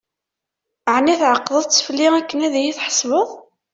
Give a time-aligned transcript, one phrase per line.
[0.95, 3.29] Ɛni tεeqdeḍ-t fell-i akken ad yi-d-tḥesbeḍ?